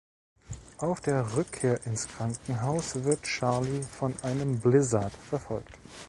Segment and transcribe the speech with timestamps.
[0.79, 5.77] Auf der Rückkehr ins Krankenhaus wird Charlie von einem Blizzard verfolgt.